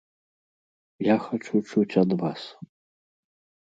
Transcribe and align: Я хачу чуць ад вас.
Я 1.13 1.19
хачу 1.27 1.55
чуць 1.69 1.97
ад 2.05 2.11
вас. 2.25 2.41